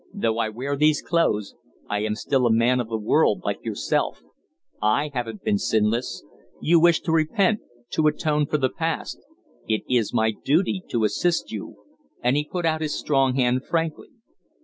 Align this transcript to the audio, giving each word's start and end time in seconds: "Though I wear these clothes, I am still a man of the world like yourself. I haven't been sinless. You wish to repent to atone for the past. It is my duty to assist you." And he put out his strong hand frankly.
"Though 0.15 0.39
I 0.39 0.49
wear 0.49 0.75
these 0.75 0.99
clothes, 0.99 1.53
I 1.87 1.99
am 1.99 2.15
still 2.15 2.47
a 2.47 2.51
man 2.51 2.79
of 2.79 2.89
the 2.89 2.97
world 2.97 3.43
like 3.45 3.63
yourself. 3.63 4.23
I 4.81 5.11
haven't 5.13 5.43
been 5.43 5.59
sinless. 5.59 6.23
You 6.59 6.79
wish 6.79 7.01
to 7.01 7.11
repent 7.11 7.59
to 7.91 8.07
atone 8.07 8.47
for 8.47 8.57
the 8.57 8.71
past. 8.71 9.19
It 9.67 9.83
is 9.87 10.11
my 10.11 10.31
duty 10.31 10.81
to 10.89 11.03
assist 11.03 11.51
you." 11.51 11.83
And 12.23 12.35
he 12.35 12.49
put 12.51 12.65
out 12.65 12.81
his 12.81 12.97
strong 12.97 13.35
hand 13.35 13.63
frankly. 13.63 14.09